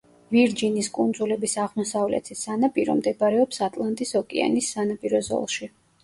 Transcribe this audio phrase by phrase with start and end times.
[0.35, 5.69] ვირჯინის კუნძულების აღმოსავლეთი სანაპირო მდებარეობს ატლანტის ოკეანის სანაპირო ზოლში.